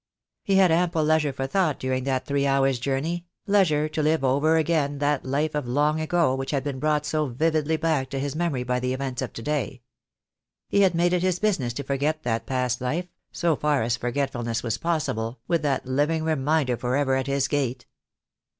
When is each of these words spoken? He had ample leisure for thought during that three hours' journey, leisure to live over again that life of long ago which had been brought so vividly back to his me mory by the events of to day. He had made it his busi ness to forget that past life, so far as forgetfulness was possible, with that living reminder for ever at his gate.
He 0.43 0.55
had 0.55 0.71
ample 0.71 1.03
leisure 1.03 1.31
for 1.31 1.45
thought 1.45 1.79
during 1.79 2.05
that 2.05 2.25
three 2.25 2.47
hours' 2.47 2.79
journey, 2.79 3.27
leisure 3.45 3.87
to 3.89 4.01
live 4.01 4.23
over 4.23 4.57
again 4.57 4.97
that 4.97 5.25
life 5.25 5.53
of 5.53 5.67
long 5.67 6.01
ago 6.01 6.33
which 6.33 6.49
had 6.49 6.63
been 6.63 6.79
brought 6.79 7.05
so 7.05 7.27
vividly 7.27 7.77
back 7.77 8.09
to 8.09 8.19
his 8.19 8.35
me 8.35 8.49
mory 8.49 8.63
by 8.63 8.79
the 8.79 8.93
events 8.93 9.21
of 9.21 9.31
to 9.33 9.43
day. 9.43 9.83
He 10.67 10.81
had 10.81 10.95
made 10.95 11.13
it 11.13 11.21
his 11.21 11.39
busi 11.39 11.59
ness 11.59 11.73
to 11.73 11.83
forget 11.83 12.23
that 12.23 12.47
past 12.47 12.81
life, 12.81 13.09
so 13.31 13.55
far 13.55 13.83
as 13.83 13.95
forgetfulness 13.95 14.63
was 14.63 14.79
possible, 14.79 15.39
with 15.47 15.61
that 15.61 15.85
living 15.85 16.23
reminder 16.23 16.77
for 16.77 16.95
ever 16.95 17.13
at 17.13 17.27
his 17.27 17.47
gate. 17.47 17.85